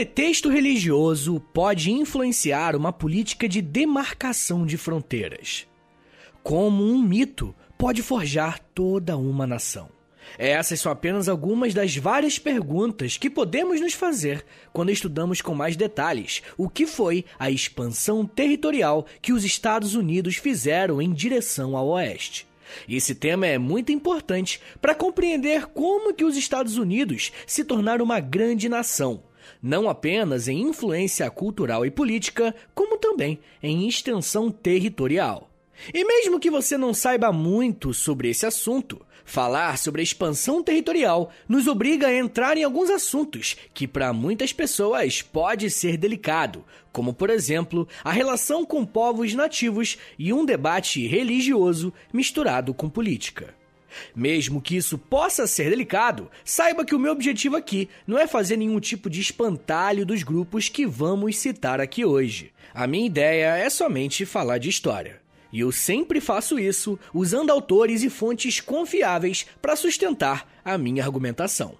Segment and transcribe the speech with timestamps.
[0.00, 5.66] pretexto religioso pode influenciar uma política de demarcação de fronteiras?
[6.42, 9.90] Como um mito pode forjar toda uma nação?
[10.38, 15.76] Essas são apenas algumas das várias perguntas que podemos nos fazer quando estudamos com mais
[15.76, 21.88] detalhes o que foi a expansão territorial que os Estados Unidos fizeram em direção ao
[21.88, 22.48] oeste.
[22.88, 28.18] Esse tema é muito importante para compreender como que os Estados Unidos se tornaram uma
[28.18, 29.24] grande nação,
[29.62, 35.48] não apenas em influência cultural e política, como também em extensão territorial.
[35.94, 39.00] E mesmo que você não saiba muito sobre esse assunto,
[39.30, 44.52] Falar sobre a expansão territorial nos obriga a entrar em alguns assuntos que para muitas
[44.52, 51.06] pessoas pode ser delicado, como por exemplo, a relação com povos nativos e um debate
[51.06, 53.59] religioso misturado com política.
[54.14, 58.56] Mesmo que isso possa ser delicado, saiba que o meu objetivo aqui não é fazer
[58.56, 62.52] nenhum tipo de espantalho dos grupos que vamos citar aqui hoje.
[62.72, 65.20] A minha ideia é somente falar de história.
[65.52, 71.76] E eu sempre faço isso usando autores e fontes confiáveis para sustentar a minha argumentação.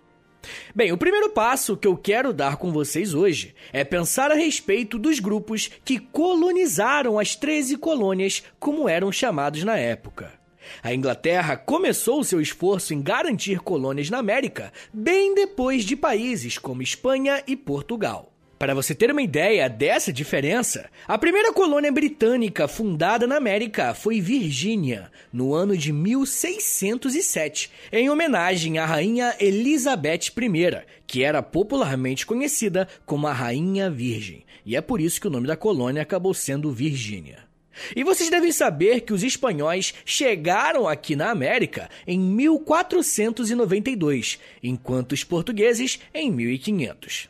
[0.75, 4.99] Bem, o primeiro passo que eu quero dar com vocês hoje é pensar a respeito
[4.99, 10.40] dos grupos que colonizaram as 13 colônias, como eram chamados na época.
[10.83, 16.83] A Inglaterra começou seu esforço em garantir colônias na América bem depois de países como
[16.83, 18.31] Espanha e Portugal.
[18.61, 24.21] Para você ter uma ideia dessa diferença, a primeira colônia britânica fundada na América foi
[24.21, 32.87] Virgínia, no ano de 1607, em homenagem à rainha Elizabeth I, que era popularmente conhecida
[33.07, 36.71] como a Rainha Virgem, e é por isso que o nome da colônia acabou sendo
[36.71, 37.50] Virgínia.
[37.95, 45.25] E vocês devem saber que os espanhóis chegaram aqui na América em 1492, enquanto os
[45.25, 47.29] portugueses em 1500.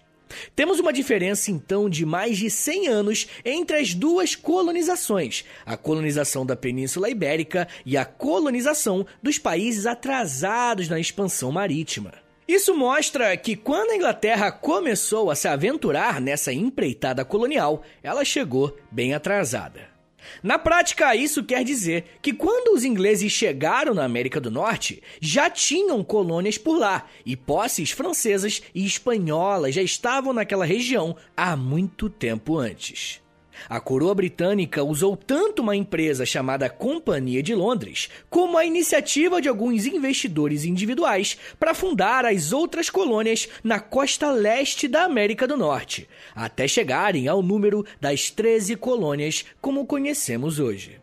[0.54, 6.46] Temos uma diferença então de mais de 100 anos entre as duas colonizações, a colonização
[6.46, 12.12] da Península Ibérica e a colonização dos países atrasados na expansão marítima.
[12.46, 18.76] Isso mostra que quando a Inglaterra começou a se aventurar nessa empreitada colonial, ela chegou
[18.90, 19.99] bem atrasada.
[20.42, 25.50] Na prática, isso quer dizer que quando os ingleses chegaram na América do Norte, já
[25.50, 32.08] tinham colônias por lá e posses francesas e espanholas já estavam naquela região há muito
[32.08, 33.19] tempo antes.
[33.68, 39.48] A coroa britânica usou tanto uma empresa chamada Companhia de Londres, como a iniciativa de
[39.48, 46.08] alguns investidores individuais para fundar as outras colônias na costa leste da América do Norte,
[46.34, 51.00] até chegarem ao número das 13 colônias como conhecemos hoje.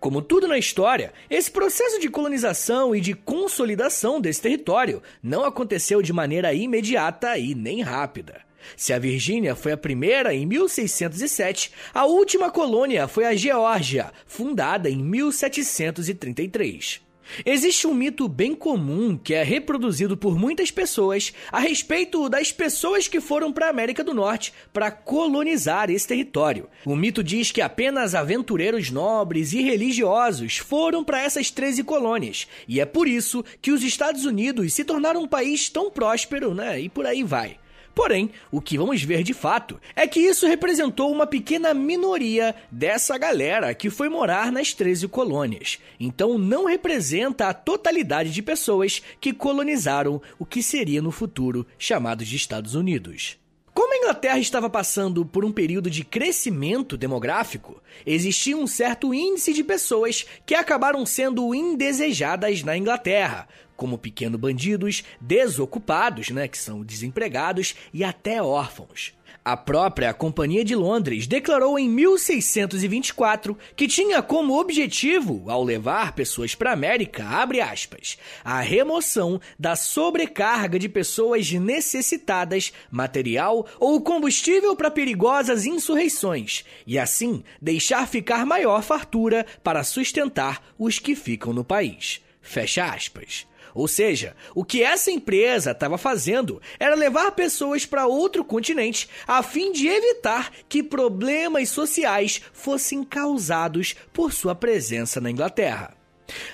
[0.00, 6.00] Como tudo na história, esse processo de colonização e de consolidação desse território não aconteceu
[6.00, 8.47] de maneira imediata e nem rápida.
[8.76, 14.88] Se a Virgínia foi a primeira em 1607, a última colônia foi a Geórgia, fundada
[14.88, 17.08] em 1733.
[17.44, 23.06] Existe um mito bem comum que é reproduzido por muitas pessoas a respeito das pessoas
[23.06, 26.68] que foram para a América do Norte para colonizar esse território.
[26.84, 32.80] O mito diz que apenas aventureiros nobres e religiosos foram para essas 13 colônias, e
[32.80, 36.80] é por isso que os Estados Unidos se tornaram um país tão próspero, né?
[36.80, 37.58] E por aí vai.
[37.98, 43.18] Porém, o que vamos ver de fato é que isso representou uma pequena minoria dessa
[43.18, 45.80] galera que foi morar nas 13 colônias.
[45.98, 52.24] Então, não representa a totalidade de pessoas que colonizaram o que seria no futuro chamado
[52.24, 53.36] de Estados Unidos.
[53.74, 59.52] Como a Inglaterra estava passando por um período de crescimento demográfico, existia um certo índice
[59.52, 66.82] de pessoas que acabaram sendo indesejadas na Inglaterra, como pequenos bandidos, desocupados, né, que são
[66.82, 69.16] desempregados e até órfãos.
[69.44, 76.54] A própria Companhia de Londres declarou em 1624 que tinha como objetivo, ao levar pessoas
[76.54, 77.24] para a América,
[77.64, 86.98] aspas, a remoção da sobrecarga de pessoas necessitadas, material ou combustível para perigosas insurreições, e
[86.98, 92.20] assim deixar ficar maior fartura para sustentar os que ficam no país.
[92.42, 93.47] Fecha aspas.
[93.74, 99.42] Ou seja, o que essa empresa estava fazendo era levar pessoas para outro continente a
[99.42, 105.98] fim de evitar que problemas sociais fossem causados por sua presença na Inglaterra.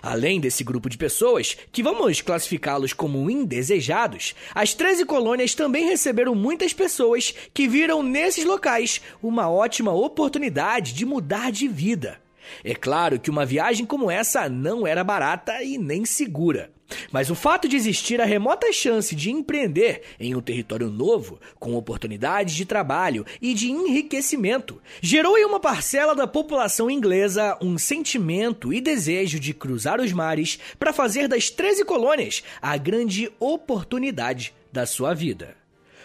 [0.03, 6.35] Além desse grupo de pessoas, que vamos classificá-los como indesejados, as 13 colônias também receberam
[6.35, 12.21] muitas pessoas que viram nesses locais uma ótima oportunidade de mudar de vida.
[12.63, 16.74] É claro que uma viagem como essa não era barata e nem segura.
[17.11, 21.75] Mas o fato de existir a remota chance de empreender em um território novo, com
[21.75, 28.73] oportunidades de trabalho e de enriquecimento, gerou em uma parcela da população inglesa um sentimento
[28.73, 34.87] e desejo de cruzar os mares para fazer das 13 colônias a grande oportunidade da
[34.87, 35.64] sua vida.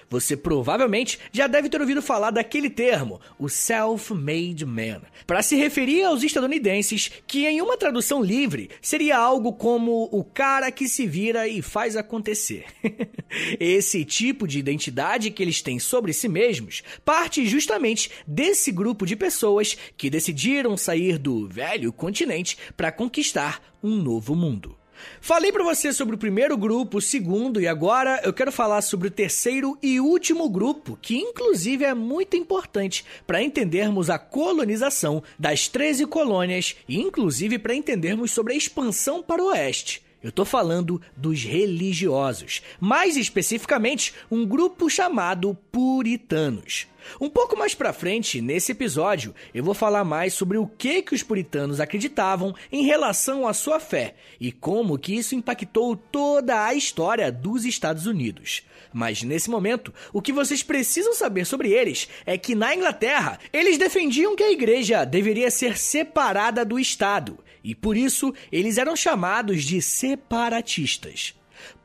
[0.10, 6.04] Você provavelmente já deve ter ouvido falar daquele termo, o self-made man, para se referir
[6.04, 11.48] aos estadunidenses, que em uma tradução livre seria algo como o cara que se vira
[11.48, 12.66] e faz acontecer.
[13.60, 19.16] Esse tipo de identidade que eles têm sobre si mesmos parte justamente desse grupo de
[19.16, 24.79] pessoas que decidiram sair do velho continente para conquistar um novo mundo.
[25.22, 29.08] Falei para você sobre o primeiro grupo, o segundo, e agora eu quero falar sobre
[29.08, 35.68] o terceiro e último grupo, que inclusive é muito importante para entendermos a colonização das
[35.68, 40.09] 13 colônias e inclusive para entendermos sobre a expansão para o oeste.
[40.22, 46.88] Eu estou falando dos religiosos, mais especificamente um grupo chamado puritanos.
[47.22, 51.16] Um pouco mais para frente, nesse episódio, eu vou falar mais sobre o que que
[51.16, 56.74] os puritanos acreditavam em relação à sua fé e como que isso impactou toda a
[56.74, 58.64] história dos Estados Unidos.
[58.92, 63.78] Mas nesse momento, o que vocês precisam saber sobre eles é que na Inglaterra, eles
[63.78, 69.64] defendiam que a igreja deveria ser separada do Estado e por isso eles eram chamados
[69.64, 71.34] de separatistas.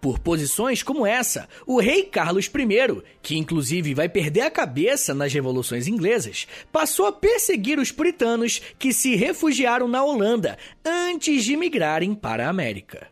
[0.00, 5.32] Por posições como essa, o rei Carlos I, que inclusive vai perder a cabeça nas
[5.32, 12.14] revoluções inglesas, passou a perseguir os puritanos que se refugiaram na Holanda antes de migrarem
[12.14, 13.08] para a América.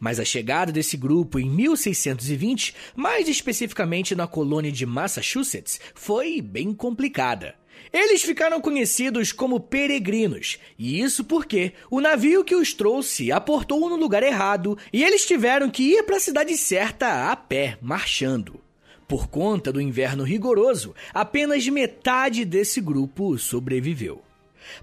[0.00, 6.72] Mas a chegada desse grupo em 1620, mais especificamente na colônia de Massachusetts, foi bem
[6.72, 7.54] complicada.
[7.92, 13.96] Eles ficaram conhecidos como peregrinos, e isso porque o navio que os trouxe aportou no
[13.96, 18.60] lugar errado e eles tiveram que ir para a cidade certa a pé, marchando.
[19.06, 24.22] Por conta do inverno rigoroso, apenas metade desse grupo sobreviveu.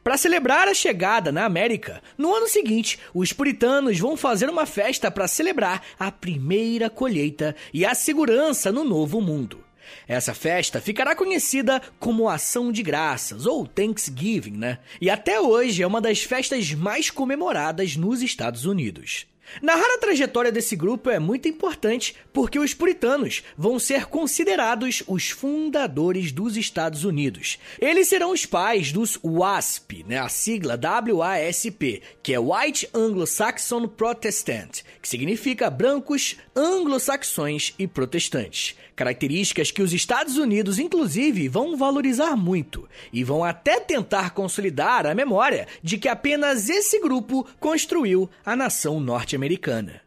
[0.03, 5.11] Para celebrar a chegada na América, no ano seguinte, os puritanos vão fazer uma festa
[5.11, 9.63] para celebrar a primeira colheita e a segurança no novo mundo.
[10.07, 14.79] Essa festa ficará conhecida como Ação de Graças ou Thanksgiving, né?
[14.99, 19.27] E até hoje é uma das festas mais comemoradas nos Estados Unidos.
[19.61, 25.29] Narrar a trajetória desse grupo é muito importante porque os puritanos vão ser considerados os
[25.29, 27.57] fundadores dos Estados Unidos.
[27.79, 30.79] Eles serão os pais dos WASP, né, a sigla
[31.13, 38.75] WASP, que é White Anglo-Saxon Protestant, que significa brancos, anglo-saxões e protestantes.
[38.95, 45.13] Características que os Estados Unidos, inclusive, vão valorizar muito e vão até tentar consolidar a
[45.13, 50.01] memória de que apenas esse grupo construiu a nação norte-americana.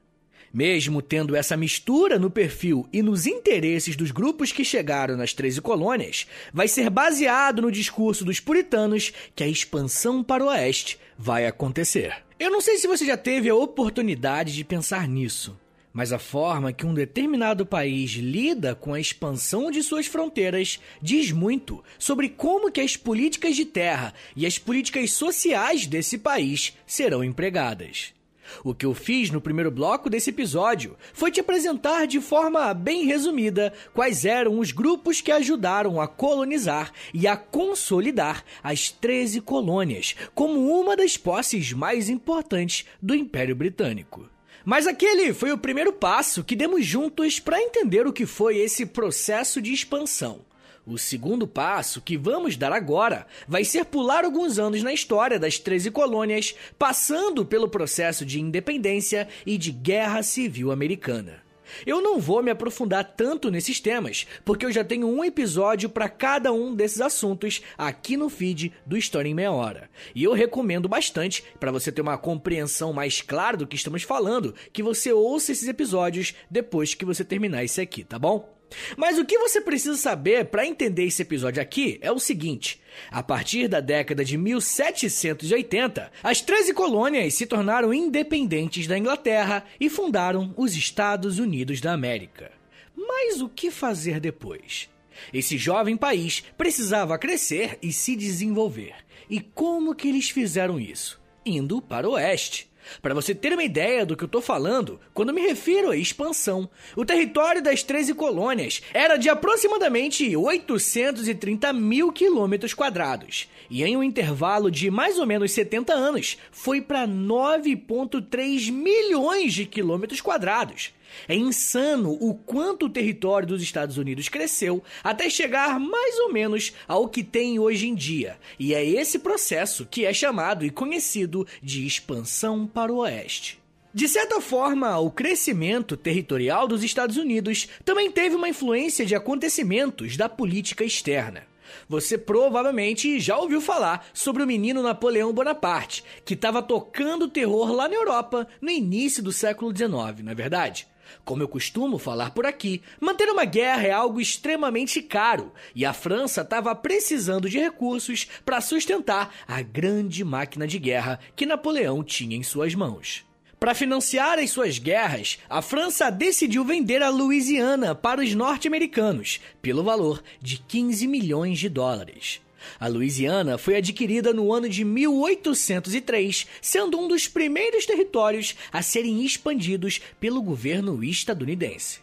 [0.52, 5.60] Mesmo tendo essa mistura no perfil e nos interesses dos grupos que chegaram nas 13
[5.60, 11.46] colônias, vai ser baseado no discurso dos puritanos que a expansão para o oeste vai
[11.46, 12.16] acontecer.
[12.40, 15.58] Eu não sei se você já teve a oportunidade de pensar nisso,
[15.98, 21.32] mas a forma que um determinado país lida com a expansão de suas fronteiras diz
[21.32, 27.24] muito sobre como que as políticas de terra e as políticas sociais desse país serão
[27.24, 28.14] empregadas.
[28.62, 33.04] O que eu fiz no primeiro bloco desse episódio foi te apresentar de forma bem
[33.04, 40.14] resumida quais eram os grupos que ajudaram a colonizar e a consolidar as 13 colônias
[40.32, 44.37] como uma das posses mais importantes do Império Britânico.
[44.68, 48.84] Mas aquele foi o primeiro passo que demos juntos para entender o que foi esse
[48.84, 50.44] processo de expansão.
[50.86, 55.58] O segundo passo que vamos dar agora vai ser pular alguns anos na história das
[55.58, 61.47] 13 colônias, passando pelo processo de independência e de guerra civil americana.
[61.86, 66.08] Eu não vou me aprofundar tanto nesses temas, porque eu já tenho um episódio para
[66.08, 69.90] cada um desses assuntos aqui no feed do História em Meia Hora.
[70.14, 74.54] E eu recomendo bastante, para você ter uma compreensão mais clara do que estamos falando,
[74.72, 78.57] que você ouça esses episódios depois que você terminar esse aqui, tá bom?
[78.96, 83.22] Mas o que você precisa saber para entender esse episódio aqui é o seguinte: a
[83.22, 90.52] partir da década de 1780, as 13 colônias se tornaram independentes da Inglaterra e fundaram
[90.56, 92.50] os Estados Unidos da América.
[92.96, 94.88] Mas o que fazer depois?
[95.32, 98.94] Esse jovem país precisava crescer e se desenvolver.
[99.28, 101.20] E como que eles fizeram isso?
[101.44, 102.67] Indo para o oeste.
[103.00, 106.68] Para você ter uma ideia do que eu estou falando, quando me refiro a expansão,
[106.96, 114.02] o território das 13 colônias era de aproximadamente 830 mil quilômetros quadrados, e em um
[114.02, 120.92] intervalo de mais ou menos 70 anos, foi para 9,3 milhões de quilômetros quadrados.
[121.28, 126.72] É insano o quanto o território dos Estados Unidos cresceu até chegar mais ou menos
[126.86, 128.38] ao que tem hoje em dia.
[128.58, 133.58] E é esse processo que é chamado e conhecido de expansão para o oeste.
[133.92, 140.16] De certa forma, o crescimento territorial dos Estados Unidos também teve uma influência de acontecimentos
[140.16, 141.46] da política externa.
[141.88, 147.88] Você provavelmente já ouviu falar sobre o menino Napoleão Bonaparte, que estava tocando terror lá
[147.88, 150.86] na Europa no início do século XIX, não é verdade?
[151.24, 155.92] Como eu costumo falar por aqui, manter uma guerra é algo extremamente caro e a
[155.92, 162.36] França estava precisando de recursos para sustentar a grande máquina de guerra que Napoleão tinha
[162.36, 163.24] em suas mãos.
[163.58, 169.82] Para financiar as suas guerras, a França decidiu vender a Louisiana para os norte-americanos pelo
[169.82, 172.40] valor de 15 milhões de dólares.
[172.78, 179.24] A Louisiana foi adquirida no ano de 1803, sendo um dos primeiros territórios a serem
[179.24, 182.00] expandidos pelo governo estadunidense.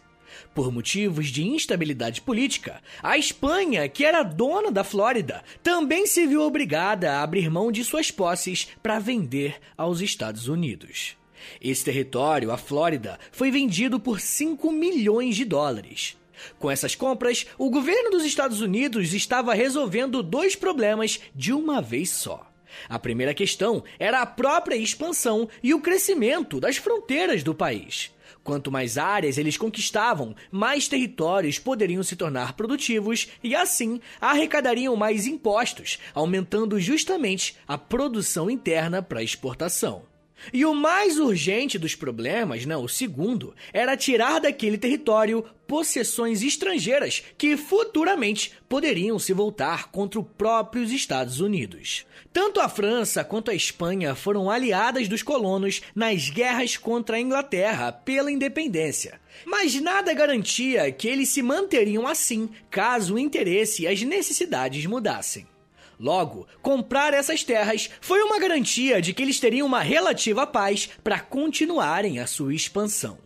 [0.54, 6.42] Por motivos de instabilidade política, a Espanha, que era dona da Flórida, também se viu
[6.42, 11.16] obrigada a abrir mão de suas posses para vender aos Estados Unidos.
[11.60, 16.16] Esse território, a Flórida, foi vendido por 5 milhões de dólares.
[16.58, 22.10] Com essas compras, o governo dos Estados Unidos estava resolvendo dois problemas de uma vez
[22.10, 22.50] só.
[22.88, 28.10] A primeira questão era a própria expansão e o crescimento das fronteiras do país.
[28.42, 35.26] Quanto mais áreas eles conquistavam, mais territórios poderiam se tornar produtivos e, assim, arrecadariam mais
[35.26, 40.04] impostos, aumentando justamente a produção interna para exportação.
[40.52, 47.22] E o mais urgente dos problemas, né, o segundo, era tirar daquele território possessões estrangeiras
[47.36, 52.06] que futuramente poderiam se voltar contra os próprios Estados Unidos.
[52.32, 57.92] Tanto a França quanto a Espanha foram aliadas dos colonos nas guerras contra a Inglaterra
[57.92, 59.20] pela independência.
[59.44, 65.46] Mas nada garantia que eles se manteriam assim caso o interesse e as necessidades mudassem.
[65.98, 71.20] Logo, comprar essas terras foi uma garantia de que eles teriam uma relativa paz para
[71.20, 73.18] continuarem a sua expansão.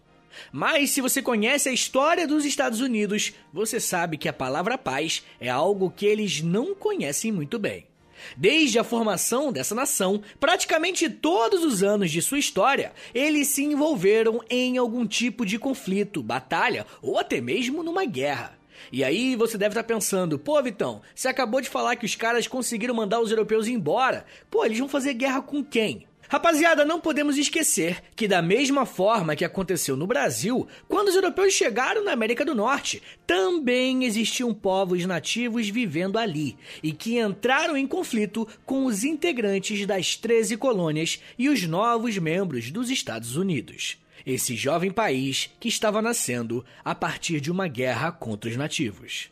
[0.53, 5.25] Mas se você conhece a história dos Estados Unidos, você sabe que a palavra paz
[5.41, 7.87] é algo que eles não conhecem muito bem.
[8.37, 14.41] Desde a formação dessa nação, praticamente todos os anos de sua história, eles se envolveram
[14.49, 18.60] em algum tipo de conflito, batalha ou até mesmo numa guerra.
[18.93, 22.47] E aí você deve estar pensando, pô, Vitão, você acabou de falar que os caras
[22.47, 24.25] conseguiram mandar os europeus embora.
[24.51, 26.07] Pô, eles vão fazer guerra com quem?
[26.31, 31.53] Rapaziada, não podemos esquecer que, da mesma forma que aconteceu no Brasil, quando os europeus
[31.53, 37.85] chegaram na América do Norte, também existiam povos nativos vivendo ali e que entraram em
[37.85, 44.55] conflito com os integrantes das 13 colônias e os novos membros dos Estados Unidos esse
[44.57, 49.31] jovem país que estava nascendo a partir de uma guerra contra os nativos.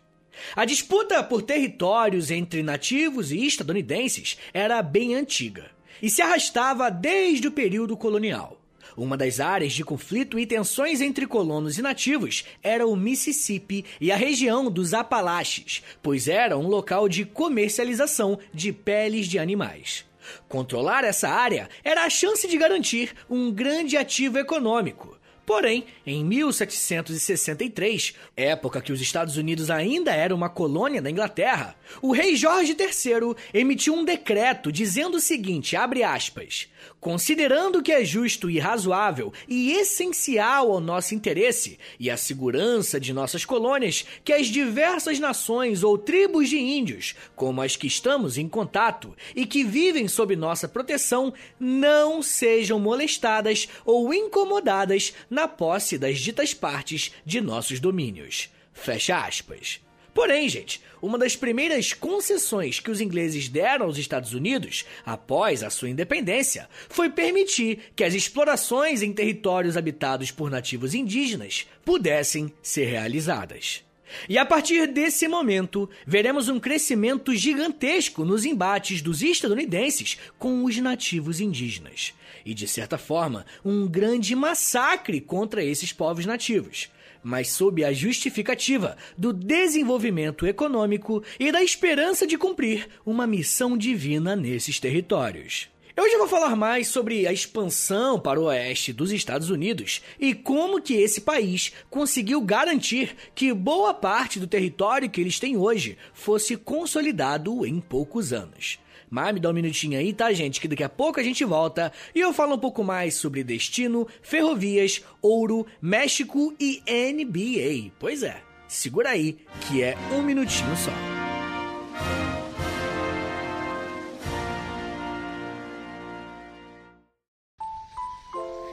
[0.54, 7.48] A disputa por territórios entre nativos e estadunidenses era bem antiga e se arrastava desde
[7.48, 8.58] o período colonial.
[8.96, 14.10] Uma das áreas de conflito e tensões entre colonos e nativos era o Mississippi e
[14.10, 20.07] a região dos Apalaches, pois era um local de comercialização de peles de animais.
[20.48, 25.17] Controlar essa área era a chance de garantir um grande ativo econômico.
[25.48, 32.12] Porém, em 1763, época que os Estados Unidos ainda era uma colônia da Inglaterra, o
[32.12, 36.68] rei Jorge III emitiu um decreto dizendo o seguinte, abre aspas:
[37.00, 43.12] Considerando que é justo e razoável e essencial ao nosso interesse e à segurança de
[43.12, 48.48] nossas colônias que as diversas nações ou tribos de índios, como as que estamos em
[48.48, 56.18] contato e que vivem sob nossa proteção, não sejam molestadas ou incomodadas na posse das
[56.18, 58.48] ditas partes de nossos domínios.
[58.72, 59.80] Fecha aspas.
[60.14, 65.70] Porém, gente, uma das primeiras concessões que os ingleses deram aos Estados Unidos após a
[65.70, 72.86] sua independência foi permitir que as explorações em territórios habitados por nativos indígenas pudessem ser
[72.86, 73.84] realizadas.
[74.28, 80.76] E a partir desse momento, veremos um crescimento gigantesco nos embates dos estadunidenses com os
[80.78, 82.14] nativos indígenas.
[82.48, 86.88] E, de certa forma, um grande massacre contra esses povos nativos
[87.20, 94.36] mas sob a justificativa do desenvolvimento econômico e da esperança de cumprir uma missão divina
[94.36, 95.68] nesses territórios.
[95.96, 100.32] Eu hoje vou falar mais sobre a expansão para o oeste dos Estados Unidos e
[100.32, 105.98] como que esse país conseguiu garantir que boa parte do território que eles têm hoje
[106.14, 108.78] fosse consolidado em poucos anos.
[109.10, 110.60] Mas me dá um minutinho aí, tá, gente?
[110.60, 114.06] Que daqui a pouco a gente volta e eu falo um pouco mais sobre destino,
[114.22, 117.92] ferrovias, ouro, México e NBA.
[117.98, 120.92] Pois é, segura aí, que é um minutinho só.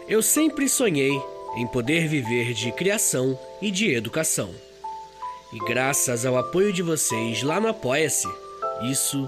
[0.07, 1.19] Eu sempre sonhei
[1.57, 4.53] em poder viver de criação e de educação.
[5.51, 8.27] E graças ao apoio de vocês lá no Apoia-se,
[8.83, 9.27] isso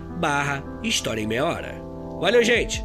[0.21, 1.81] barra História em Meia Hora.
[2.19, 2.83] Valeu, gente!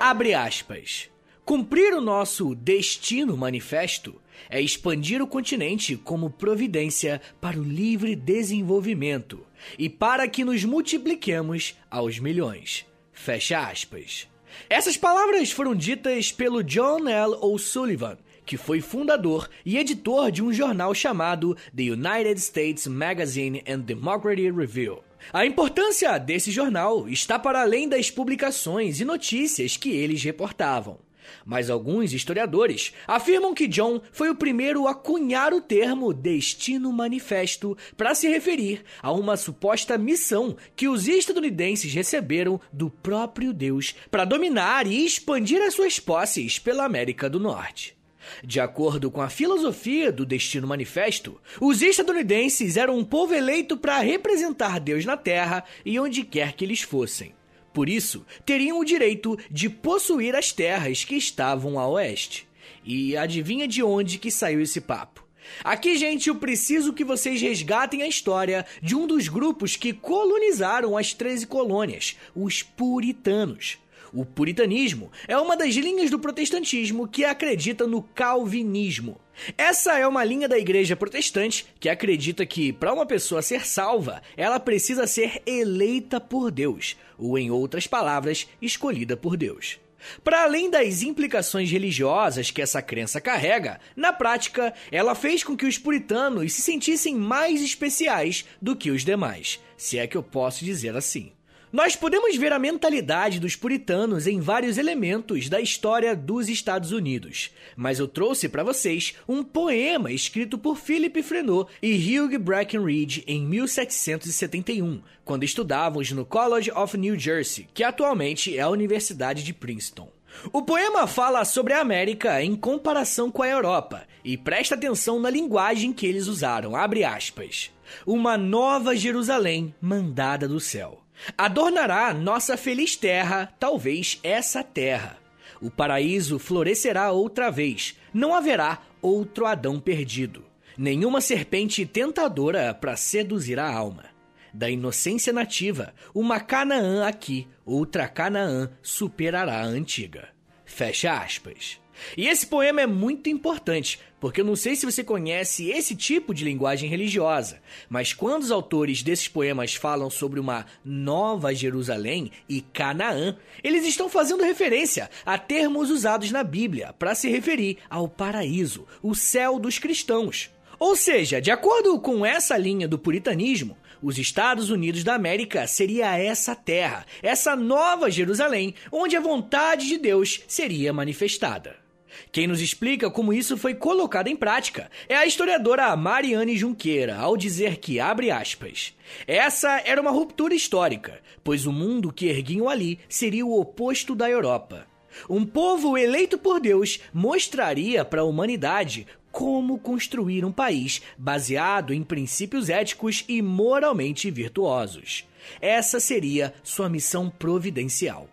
[0.00, 1.08] Abre aspas.
[1.44, 9.46] Cumprir o nosso destino manifesto é expandir o continente como providência para o livre desenvolvimento
[9.78, 12.84] e para que nos multipliquemos aos milhões.
[13.12, 14.28] Fecha aspas.
[14.68, 17.34] Essas palavras foram ditas pelo John L.
[17.40, 23.80] O'Sullivan, que foi fundador e editor de um jornal chamado The United States Magazine and
[23.80, 25.02] Democracy Review.
[25.32, 31.05] A importância desse jornal está para além das publicações e notícias que eles reportavam.
[31.44, 37.76] Mas alguns historiadores afirmam que John foi o primeiro a cunhar o termo Destino Manifesto
[37.96, 44.24] para se referir a uma suposta missão que os estadunidenses receberam do próprio Deus para
[44.24, 47.96] dominar e expandir as suas posses pela América do Norte.
[48.42, 54.00] De acordo com a filosofia do Destino Manifesto, os estadunidenses eram um povo eleito para
[54.00, 57.34] representar Deus na Terra e onde quer que eles fossem.
[57.76, 62.48] Por isso, teriam o direito de possuir as terras que estavam a oeste.
[62.82, 65.22] E adivinha de onde que saiu esse papo?
[65.62, 70.96] Aqui, gente, eu preciso que vocês resgatem a história de um dos grupos que colonizaram
[70.96, 73.76] as 13 colônias, os puritanos.
[74.10, 79.20] O puritanismo é uma das linhas do protestantismo que acredita no calvinismo.
[79.56, 84.22] Essa é uma linha da igreja protestante que acredita que, para uma pessoa ser salva,
[84.36, 89.78] ela precisa ser eleita por Deus, ou, em outras palavras, escolhida por Deus.
[90.22, 95.66] Para além das implicações religiosas que essa crença carrega, na prática, ela fez com que
[95.66, 100.64] os puritanos se sentissem mais especiais do que os demais, se é que eu posso
[100.64, 101.32] dizer assim.
[101.72, 107.50] Nós podemos ver a mentalidade dos puritanos em vários elementos da história dos Estados Unidos,
[107.74, 113.44] mas eu trouxe para vocês um poema escrito por Philip Freneau e Hugh Breckinridge em
[113.44, 120.08] 1771, quando estudávamos no College of New Jersey, que atualmente é a Universidade de Princeton.
[120.52, 125.30] O poema fala sobre a América em comparação com a Europa e presta atenção na
[125.30, 126.76] linguagem que eles usaram.
[126.76, 127.72] Abre aspas.
[128.06, 131.05] Uma nova Jerusalém mandada do céu.
[131.36, 135.18] Adornará nossa feliz terra, talvez essa terra.
[135.60, 140.44] O paraíso florescerá outra vez, não haverá outro Adão perdido.
[140.76, 144.04] Nenhuma serpente tentadora para seduzir a alma.
[144.52, 150.28] Da inocência nativa, uma Canaã aqui, outra Canaã superará a antiga.
[150.64, 151.80] Fecha aspas.
[152.16, 156.34] E esse poema é muito importante, porque eu não sei se você conhece esse tipo
[156.34, 162.60] de linguagem religiosa, mas quando os autores desses poemas falam sobre uma nova Jerusalém e
[162.60, 168.84] Canaã, eles estão fazendo referência a termos usados na Bíblia para se referir ao paraíso,
[169.00, 170.50] o céu dos cristãos.
[170.76, 176.18] Ou seja, de acordo com essa linha do puritanismo, os Estados Unidos da América seria
[176.18, 181.85] essa terra, essa nova Jerusalém, onde a vontade de Deus seria manifestada.
[182.30, 187.36] Quem nos explica como isso foi colocado em prática é a historiadora Mariane Junqueira, ao
[187.36, 188.94] dizer que, abre aspas,
[189.26, 194.28] essa era uma ruptura histórica, pois o mundo que erguiam ali seria o oposto da
[194.28, 194.86] Europa.
[195.30, 202.02] Um povo eleito por Deus mostraria para a humanidade como construir um país baseado em
[202.02, 205.26] princípios éticos e moralmente virtuosos.
[205.60, 208.28] Essa seria sua missão providencial.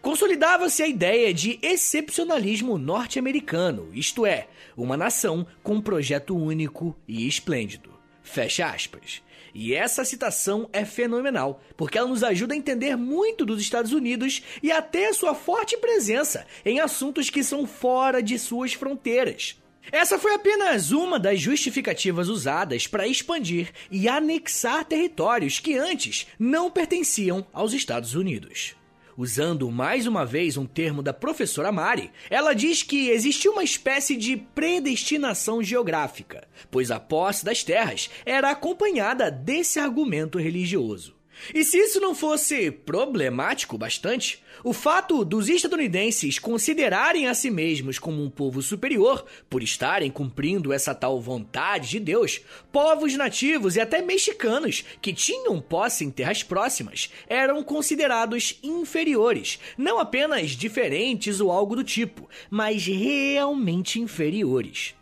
[0.00, 7.26] Consolidava-se a ideia de excepcionalismo norte-americano, isto é, uma nação com um projeto único e
[7.26, 7.92] esplêndido.
[8.22, 9.22] Fecha aspas.
[9.54, 14.42] E essa citação é fenomenal, porque ela nos ajuda a entender muito dos Estados Unidos
[14.62, 19.60] e até sua forte presença em assuntos que são fora de suas fronteiras.
[19.90, 26.70] Essa foi apenas uma das justificativas usadas para expandir e anexar territórios que antes não
[26.70, 28.76] pertenciam aos Estados Unidos.
[29.16, 34.16] Usando mais uma vez um termo da professora Mari, ela diz que existiu uma espécie
[34.16, 41.21] de predestinação geográfica, pois a posse das terras era acompanhada desse argumento religioso.
[41.54, 47.98] E se isso não fosse problemático bastante, o fato dos estadunidenses considerarem a si mesmos
[47.98, 53.80] como um povo superior, por estarem cumprindo essa tal vontade de Deus, povos nativos e
[53.80, 61.50] até mexicanos que tinham posse em terras próximas eram considerados inferiores, não apenas diferentes ou
[61.50, 64.94] algo do tipo, mas realmente inferiores.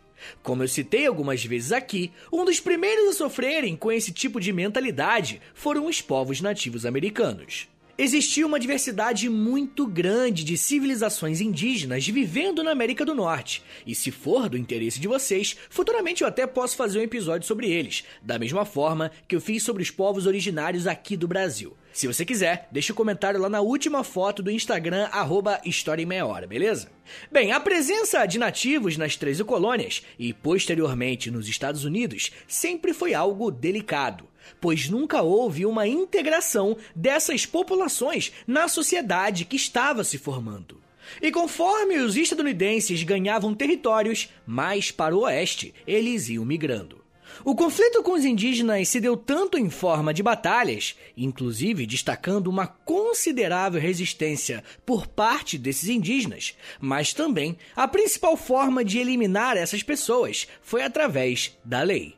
[0.43, 4.53] Como eu citei algumas vezes aqui, um dos primeiros a sofrerem com esse tipo de
[4.53, 7.67] mentalidade foram os povos nativos americanos.
[7.97, 14.09] Existia uma diversidade muito grande de civilizações indígenas vivendo na América do Norte, e se
[14.09, 18.39] for do interesse de vocês, futuramente eu até posso fazer um episódio sobre eles, da
[18.39, 21.77] mesma forma que eu fiz sobre os povos originários aqui do Brasil.
[21.93, 26.01] Se você quiser, deixa o um comentário lá na última foto do Instagram, arroba História
[26.01, 26.89] em Meia Hora, beleza?
[27.29, 33.13] Bem, a presença de nativos nas 13 colônias e posteriormente nos Estados Unidos sempre foi
[33.13, 34.25] algo delicado,
[34.61, 40.79] pois nunca houve uma integração dessas populações na sociedade que estava se formando.
[41.21, 47.00] E conforme os estadunidenses ganhavam territórios mais para o oeste, eles iam migrando.
[47.43, 52.67] O conflito com os indígenas se deu tanto em forma de batalhas, inclusive destacando uma
[52.67, 60.47] considerável resistência por parte desses indígenas, mas também a principal forma de eliminar essas pessoas
[60.61, 62.15] foi através da lei.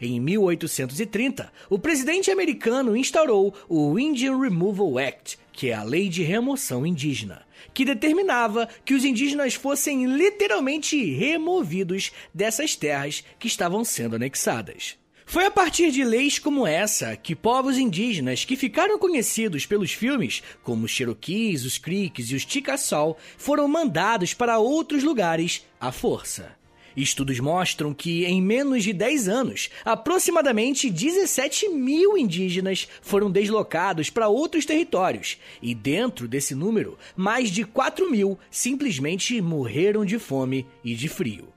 [0.00, 6.22] Em 1830, o presidente americano instaurou o Indian Removal Act, que é a lei de
[6.22, 7.42] remoção indígena,
[7.72, 14.96] que determinava que os indígenas fossem literalmente removidos dessas terras que estavam sendo anexadas.
[15.30, 20.42] Foi a partir de leis como essa que povos indígenas que ficaram conhecidos pelos filmes,
[20.62, 26.57] como os Cherokees, os Creeks e os Chickasaw, foram mandados para outros lugares à força.
[27.02, 34.26] Estudos mostram que, em menos de 10 anos, aproximadamente 17 mil indígenas foram deslocados para
[34.26, 40.96] outros territórios, e dentro desse número, mais de 4 mil simplesmente morreram de fome e
[40.96, 41.52] de frio.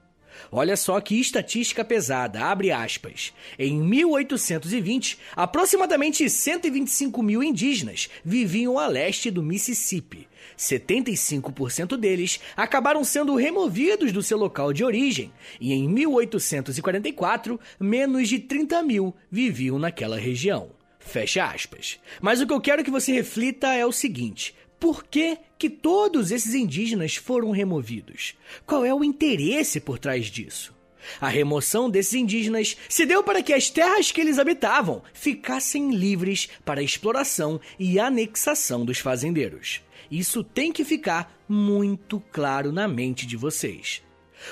[0.51, 3.33] Olha só que estatística pesada, abre aspas.
[3.57, 10.27] Em 1820, aproximadamente 125 mil indígenas viviam a leste do Mississippi.
[10.57, 18.39] 75% deles acabaram sendo removidos do seu local de origem, e em 1844, menos de
[18.39, 20.69] 30 mil viviam naquela região.
[20.99, 21.99] Fecha aspas.
[22.21, 26.31] Mas o que eu quero que você reflita é o seguinte: por que, que todos
[26.31, 28.35] esses indígenas foram removidos?
[28.65, 30.73] Qual é o interesse por trás disso?
[31.19, 36.49] A remoção desses indígenas se deu para que as terras que eles habitavam ficassem livres
[36.63, 39.81] para exploração e anexação dos fazendeiros.
[40.11, 44.03] Isso tem que ficar muito claro na mente de vocês.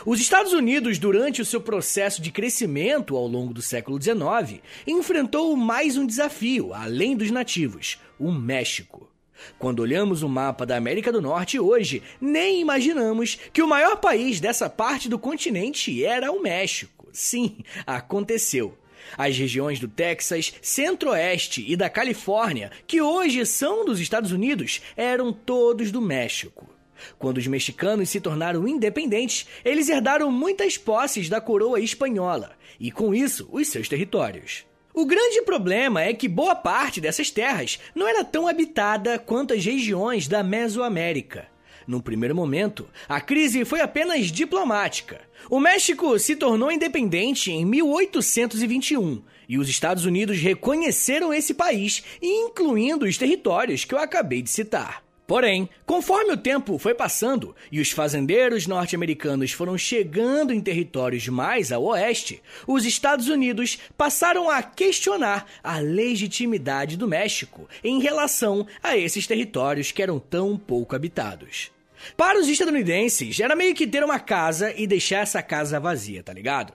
[0.06, 5.56] Os Estados Unidos, durante o seu processo de crescimento ao longo do século XIX, enfrentou
[5.58, 9.10] mais um desafio, além dos nativos: o México.
[9.58, 14.40] Quando olhamos o mapa da América do Norte hoje, nem imaginamos que o maior país
[14.40, 17.10] dessa parte do continente era o México.
[17.12, 18.78] Sim, aconteceu.
[19.18, 25.32] As regiões do Texas, Centro-Oeste e da Califórnia, que hoje são dos Estados Unidos, eram
[25.34, 26.70] todos do México.
[27.18, 33.14] Quando os mexicanos se tornaram independentes, eles herdaram muitas posses da coroa espanhola e, com
[33.14, 34.66] isso, os seus territórios.
[34.94, 39.64] O grande problema é que boa parte dessas terras não era tão habitada quanto as
[39.64, 41.48] regiões da Mesoamérica.
[41.90, 45.22] No primeiro momento, a crise foi apenas diplomática.
[45.50, 53.08] O México se tornou independente em 1821 e os Estados Unidos reconheceram esse país, incluindo
[53.08, 55.04] os territórios que eu acabei de citar.
[55.26, 61.72] Porém, conforme o tempo foi passando e os fazendeiros norte-americanos foram chegando em territórios mais
[61.72, 68.96] ao oeste, os Estados Unidos passaram a questionar a legitimidade do México em relação a
[68.96, 71.72] esses territórios que eram tão pouco habitados.
[72.16, 76.34] Para os estadunidenses, era meio que ter uma casa e deixar essa casa vazia, tá
[76.34, 76.74] ligado?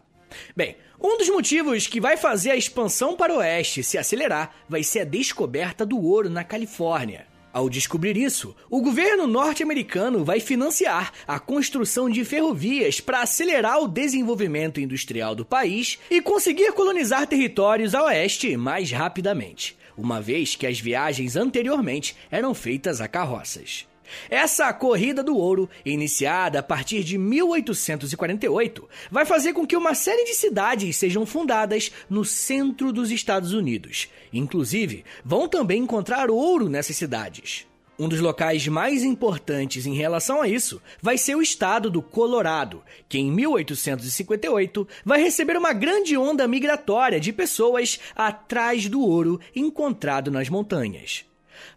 [0.56, 4.82] Bem, um dos motivos que vai fazer a expansão para o oeste se acelerar vai
[4.82, 7.26] ser a descoberta do ouro na Califórnia.
[7.52, 13.86] Ao descobrir isso, o governo norte-americano vai financiar a construção de ferrovias para acelerar o
[13.86, 20.66] desenvolvimento industrial do país e conseguir colonizar territórios a oeste mais rapidamente, uma vez que
[20.66, 23.86] as viagens anteriormente eram feitas a carroças.
[24.28, 30.24] Essa corrida do ouro, iniciada a partir de 1848, vai fazer com que uma série
[30.24, 34.08] de cidades sejam fundadas no centro dos Estados Unidos.
[34.32, 37.66] Inclusive, vão também encontrar ouro nessas cidades.
[37.96, 42.82] Um dos locais mais importantes em relação a isso vai ser o estado do Colorado,
[43.08, 50.28] que em 1858 vai receber uma grande onda migratória de pessoas atrás do ouro encontrado
[50.28, 51.24] nas montanhas.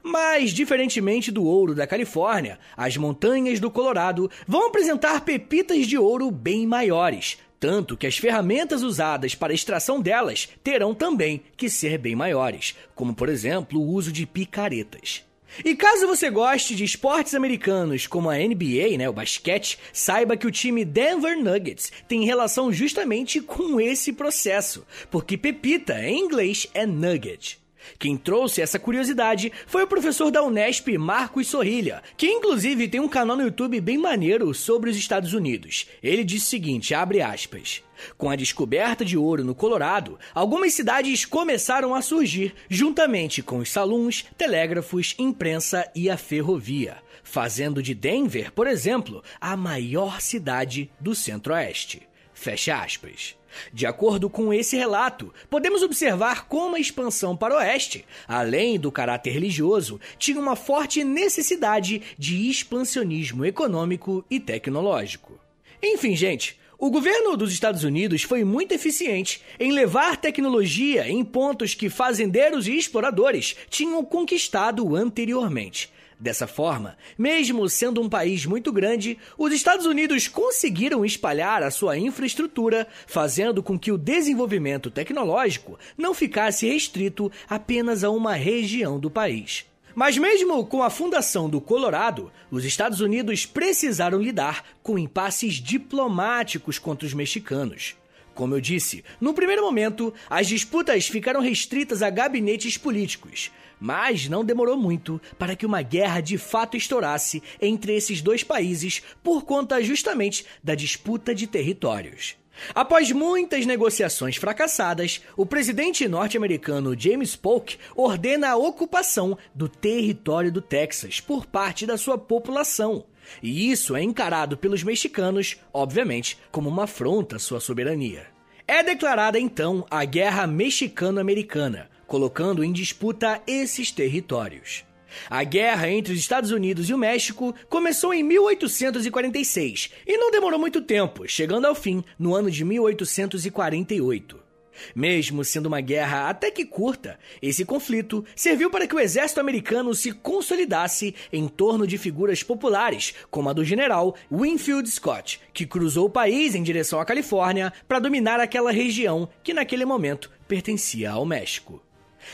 [0.08, 6.32] Mas, diferentemente do ouro da Califórnia, as montanhas do Colorado vão apresentar pepitas de ouro
[6.32, 11.98] bem maiores, tanto que as ferramentas usadas para a extração delas terão também que ser
[11.98, 15.26] bem maiores, como por exemplo o uso de picaretas.
[15.66, 20.48] E caso você goste de esportes americanos como a NBA, né, o basquete, saiba que
[20.48, 26.86] o time Denver Nuggets tem relação justamente com esse processo, porque pepita em inglês é
[26.86, 27.60] nugget.
[28.00, 33.08] Quem trouxe essa curiosidade foi o professor da Unesp, Marcos Sorrilha, que inclusive tem um
[33.08, 35.88] canal no YouTube bem maneiro sobre os Estados Unidos.
[36.02, 37.84] Ele disse o seguinte, abre aspas:
[38.18, 43.72] com a descoberta de ouro no Colorado, algumas cidades começaram a surgir, juntamente com os
[43.72, 51.16] salões, telégrafos, imprensa e a ferrovia, fazendo de Denver, por exemplo, a maior cidade do
[51.16, 52.08] Centro-Oeste.
[52.34, 53.36] Fecha aspas.
[53.74, 58.92] De acordo com esse relato, podemos observar como a expansão para o oeste, além do
[58.92, 65.40] caráter religioso, tinha uma forte necessidade de expansionismo econômico e tecnológico.
[65.82, 71.74] Enfim, gente, o governo dos Estados Unidos foi muito eficiente em levar tecnologia em pontos
[71.74, 79.20] que fazendeiros e exploradores tinham conquistado anteriormente Dessa forma, mesmo sendo um país muito grande,
[79.38, 86.16] os Estados Unidos conseguiram espalhar a sua infraestrutura, fazendo com que o desenvolvimento tecnológico não
[86.16, 89.66] ficasse restrito apenas a uma região do país.
[89.94, 96.80] Mas mesmo com a fundação do Colorado, os Estados Unidos precisaram lidar com impasses diplomáticos
[96.80, 97.96] contra os mexicanos.
[98.34, 104.44] Como eu disse, no primeiro momento, as disputas ficaram restritas a gabinetes políticos, mas não
[104.44, 109.82] demorou muito para que uma guerra de fato estourasse entre esses dois países por conta
[109.82, 112.36] justamente da disputa de territórios.
[112.74, 120.62] Após muitas negociações fracassadas, o presidente norte-americano James Polk ordena a ocupação do território do
[120.62, 123.06] Texas por parte da sua população.
[123.44, 128.37] E isso é encarado pelos mexicanos, obviamente, como uma afronta à sua soberania.
[128.70, 134.84] É declarada então a Guerra Mexicano-Americana, colocando em disputa esses territórios.
[135.30, 140.60] A guerra entre os Estados Unidos e o México começou em 1846 e não demorou
[140.60, 144.47] muito tempo, chegando ao fim no ano de 1848.
[144.96, 149.94] Mesmo sendo uma guerra até que curta, esse conflito serviu para que o exército americano
[149.94, 156.06] se consolidasse em torno de figuras populares, como a do general Winfield Scott, que cruzou
[156.06, 161.26] o país em direção à Califórnia para dominar aquela região que naquele momento pertencia ao
[161.26, 161.87] México.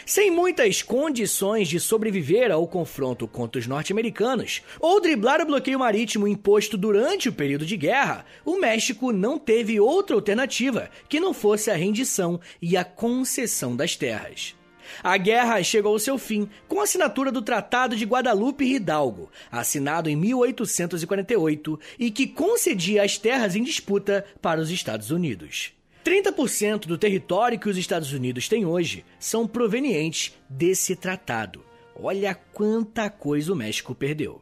[0.06, 6.28] Sem muitas condições de sobreviver ao confronto contra os norte-americanos ou driblar o bloqueio marítimo
[6.28, 11.72] imposto durante o período de guerra, o México não teve outra alternativa que não fosse
[11.72, 14.56] a rendição e a concessão das terras.
[15.02, 20.10] A guerra chegou ao seu fim com a assinatura do Tratado de Guadalupe Hidalgo, assinado
[20.10, 25.74] em 1848 e que concedia as terras em disputa para os Estados Unidos.
[26.04, 31.64] 30% do território que os Estados Unidos têm hoje são provenientes desse tratado.
[31.96, 34.42] Olha quanta coisa o México perdeu.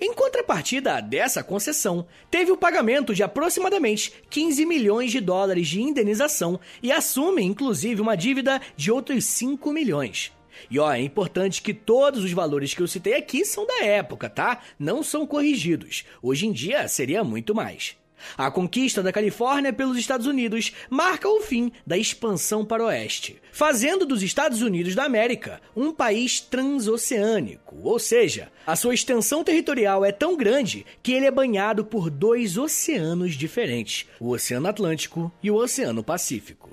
[0.00, 6.58] Em contrapartida dessa concessão, teve o pagamento de aproximadamente 15 milhões de dólares de indenização
[6.82, 10.32] e assume, inclusive, uma dívida de outros 5 milhões.
[10.70, 14.30] E ó, é importante que todos os valores que eu citei aqui são da época,
[14.30, 14.60] tá?
[14.78, 16.06] Não são corrigidos.
[16.22, 17.98] Hoje em dia seria muito mais.
[18.36, 23.40] A conquista da Califórnia pelos Estados Unidos marca o fim da expansão para o oeste,
[23.52, 30.04] fazendo dos Estados Unidos da América um país transoceânico, ou seja, a sua extensão territorial
[30.04, 35.50] é tão grande que ele é banhado por dois oceanos diferentes, o Oceano Atlântico e
[35.50, 36.65] o Oceano Pacífico.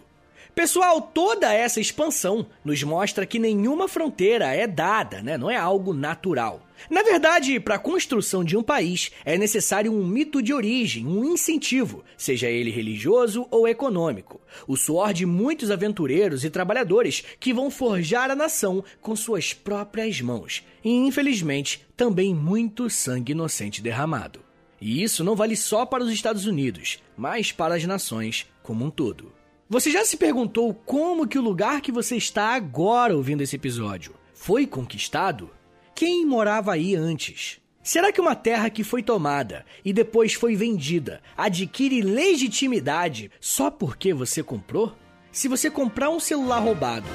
[0.55, 5.35] Pessoal, toda essa expansão nos mostra que nenhuma fronteira é dada, né?
[5.35, 6.61] não é algo natural.
[6.91, 11.25] Na verdade, para a construção de um país é necessário um mito de origem, um
[11.25, 14.39] incentivo, seja ele religioso ou econômico.
[14.67, 20.21] O suor de muitos aventureiros e trabalhadores que vão forjar a nação com suas próprias
[20.21, 20.63] mãos.
[20.83, 24.39] E, infelizmente, também muito sangue inocente derramado.
[24.79, 28.91] E isso não vale só para os Estados Unidos, mas para as nações como um
[28.91, 29.31] todo.
[29.73, 34.13] Você já se perguntou como que o lugar que você está agora ouvindo esse episódio
[34.31, 35.49] foi conquistado?
[35.95, 37.59] Quem morava aí antes?
[37.81, 44.13] Será que uma terra que foi tomada e depois foi vendida adquire legitimidade só porque
[44.13, 44.93] você comprou?
[45.31, 47.07] Se você comprar um celular roubado,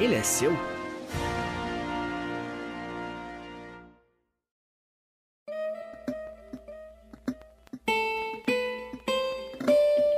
[0.00, 0.56] ele é seu?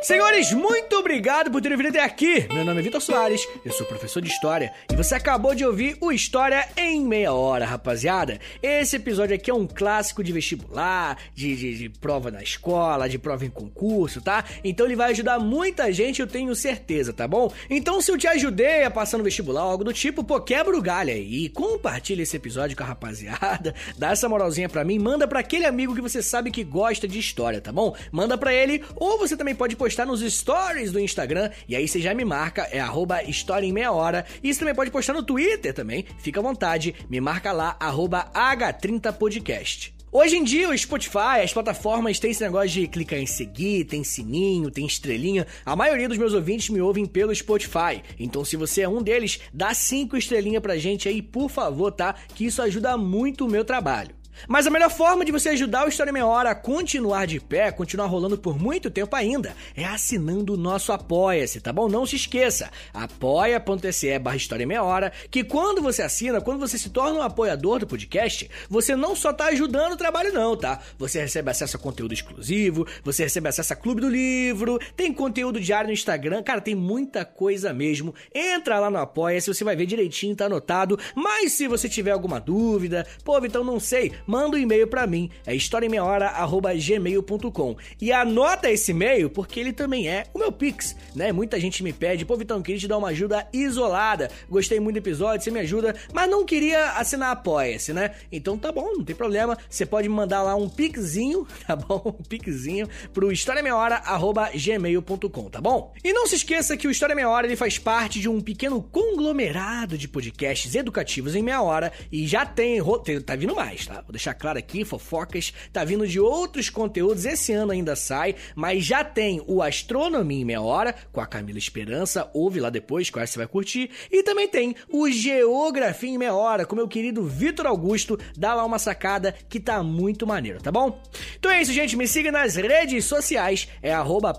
[0.08, 2.46] Senhores, muito obrigado por terem vindo até aqui.
[2.48, 5.98] Meu nome é Vitor Soares, eu sou professor de História e você acabou de ouvir
[6.00, 8.40] o História em Meia Hora, rapaziada.
[8.62, 13.18] Esse episódio aqui é um clássico de vestibular, de, de, de prova na escola, de
[13.18, 14.46] prova em concurso, tá?
[14.64, 17.52] Então ele vai ajudar muita gente, eu tenho certeza, tá bom?
[17.68, 20.74] Então se eu te ajudei a passar no vestibular ou algo do tipo, pô, quebra
[20.74, 25.28] o galho aí, compartilha esse episódio com a rapaziada, dá essa moralzinha pra mim, manda
[25.28, 27.94] pra aquele amigo que você sabe que gosta de história, tá bom?
[28.10, 31.88] Manda pra ele, ou você também pode postar postar nos stories do Instagram, e aí
[31.88, 34.24] você já me marca, é arroba História em Meia Hora.
[34.42, 38.30] E você também pode postar no Twitter também, fica à vontade, me marca lá, arroba
[38.32, 39.92] H30podcast.
[40.12, 44.04] Hoje em dia, o Spotify, as plataformas têm esse negócio de clicar em seguir, tem
[44.04, 45.46] sininho, tem estrelinha.
[45.66, 48.00] A maioria dos meus ouvintes me ouvem pelo Spotify.
[48.18, 52.14] Então, se você é um deles, dá cinco estrelinhas pra gente aí, por favor, tá?
[52.34, 54.17] Que isso ajuda muito o meu trabalho.
[54.46, 57.72] Mas a melhor forma de você ajudar o História Meia Hora a continuar de pé,
[57.72, 61.88] continuar rolando por muito tempo ainda, é assinando o nosso Apoia-se, tá bom?
[61.88, 66.90] Não se esqueça, apoia.se barra História Meia Hora, que quando você assina, quando você se
[66.90, 70.80] torna um apoiador do podcast, você não só tá ajudando o trabalho não, tá?
[70.98, 75.60] Você recebe acesso a conteúdo exclusivo, você recebe acesso a Clube do Livro, tem conteúdo
[75.60, 78.14] diário no Instagram, cara, tem muita coisa mesmo.
[78.34, 82.40] Entra lá no Apoia-se, você vai ver direitinho, tá anotado, mas se você tiver alguma
[82.40, 87.76] dúvida, pô, então não sei, manda um e-mail para mim, é historiaemmeiahora@gmail.com.
[88.00, 91.32] E anota esse e-mail porque ele também é o meu Pix, né?
[91.32, 94.30] Muita gente me pede, pô, Vitão, queria te dar uma ajuda isolada.
[94.50, 98.10] Gostei muito do episódio, você me ajuda, mas não queria assinar apoia-se, né?
[98.30, 99.56] Então tá bom, não tem problema.
[99.68, 102.14] Você pode me mandar lá um pixinho, tá bom?
[102.20, 105.94] Um pixinho pro historiaemmeiahora@gmail.com, tá bom?
[106.04, 108.82] E não se esqueça que o História Meia Hora ele faz parte de um pequeno
[108.82, 112.80] conglomerado de podcasts educativos em meia hora e já tem,
[113.24, 114.02] tá vindo mais, tá?
[114.02, 118.84] Vou deixar claro aqui, fofocas, tá vindo de outros conteúdos, esse ano ainda sai, mas
[118.84, 123.18] já tem o Astronomia em Meia Hora, com a Camila Esperança, ouve lá depois, que
[123.18, 127.24] que você vai curtir, e também tem o Geografia em Meia Hora, com meu querido
[127.24, 131.00] Vitor Augusto, dá lá uma sacada que tá muito maneiro, tá bom?
[131.38, 134.32] Então é isso, gente, me siga nas redes sociais, é arroba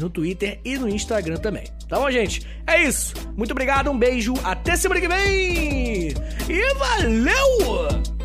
[0.00, 2.46] no Twitter e no Instagram também, tá bom, gente?
[2.66, 6.08] É isso, muito obrigado, um beijo, até semana que vem,
[6.48, 8.23] e valeu!